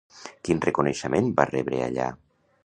Quin 0.47 0.61
reconeixement 0.65 1.29
va 1.41 1.47
rebre 1.51 1.83
allà? 1.91 2.09